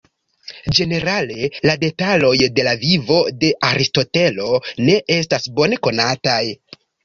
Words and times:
Ĝenerale, 0.77 1.49
la 1.71 1.75
detaloj 1.83 2.33
de 2.57 2.67
la 2.69 2.75
vivo 2.87 3.19
de 3.45 3.53
Aristotelo 3.71 4.51
ne 4.89 4.99
estas 5.21 5.49
bone 5.61 5.83
konataj. 5.89 6.45